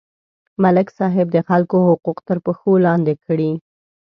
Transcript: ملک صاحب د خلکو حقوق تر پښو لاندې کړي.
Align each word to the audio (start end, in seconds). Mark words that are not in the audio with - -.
ملک 0.63 0.87
صاحب 0.97 1.27
د 1.31 1.37
خلکو 1.49 1.77
حقوق 1.87 2.17
تر 2.27 2.37
پښو 2.45 2.71
لاندې 2.85 3.13
کړي. 3.25 3.51